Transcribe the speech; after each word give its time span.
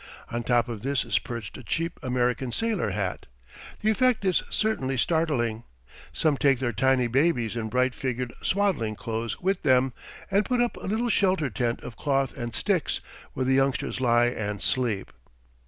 On 0.31 0.41
top 0.41 0.67
of 0.67 0.81
this 0.81 1.05
is 1.05 1.19
perched 1.19 1.59
a 1.59 1.63
cheap 1.63 1.99
American 2.01 2.51
sailor 2.51 2.89
hat. 2.89 3.27
The 3.81 3.91
effect 3.91 4.25
is 4.25 4.41
certainly 4.49 4.97
startling. 4.97 5.63
Some 6.11 6.37
take 6.37 6.57
their 6.57 6.73
tiny 6.73 7.05
babies 7.05 7.55
in 7.55 7.69
bright 7.69 7.93
figured 7.93 8.33
swaddling 8.41 8.95
clothes 8.95 9.39
with 9.41 9.61
them, 9.61 9.93
and 10.31 10.43
put 10.43 10.59
up 10.59 10.75
a 10.77 10.87
little 10.87 11.09
shelter 11.09 11.51
tent 11.51 11.81
of 11.81 11.97
cloth 11.97 12.35
and 12.35 12.55
sticks, 12.55 12.99
where 13.33 13.45
the 13.45 13.53
youngsters 13.53 14.01
lie 14.01 14.25
and 14.25 14.63
sleep. 14.63 15.13